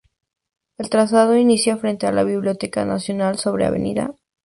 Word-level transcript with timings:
El 0.79 0.89
trazado 0.89 1.37
inicia 1.37 1.77
frente 1.77 2.07
a 2.07 2.11
la 2.11 2.23
Biblioteca 2.23 2.85
Nacional, 2.85 3.37
sobre 3.37 3.67
Av. 3.67 4.15